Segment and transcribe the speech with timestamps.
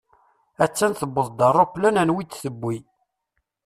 [0.63, 2.77] A-tt-an tewweḍ-d ṛṛuplan, Anwi i d-tewwi.